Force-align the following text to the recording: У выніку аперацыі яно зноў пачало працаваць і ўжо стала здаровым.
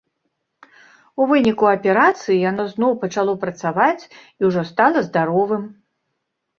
У 1.21 1.27
выніку 1.31 1.65
аперацыі 1.73 2.39
яно 2.49 2.67
зноў 2.73 2.91
пачало 3.05 3.39
працаваць 3.47 4.01
і 4.01 4.41
ўжо 4.53 4.61
стала 4.75 5.09
здаровым. 5.13 5.63